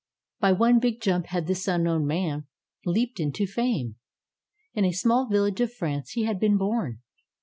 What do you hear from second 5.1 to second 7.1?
village of France he had been born.